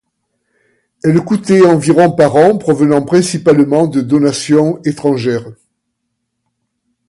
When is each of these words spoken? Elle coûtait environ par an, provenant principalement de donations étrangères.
Elle 1.03 1.23
coûtait 1.23 1.63
environ 1.63 2.11
par 2.11 2.35
an, 2.35 2.57
provenant 2.57 3.03
principalement 3.03 3.85
de 3.85 4.01
donations 4.01 4.81
étrangères. 4.83 5.45